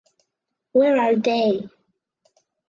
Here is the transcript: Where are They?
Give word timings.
Where 0.71 0.97
are 0.99 1.15
They? 1.15 1.69